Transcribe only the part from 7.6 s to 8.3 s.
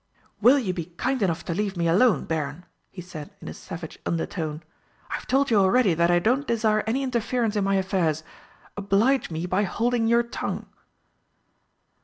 my affairs.